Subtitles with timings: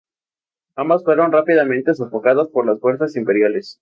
[0.75, 3.69] Ambas fueron rápidamente sofocadas por las fuerzas imperiales.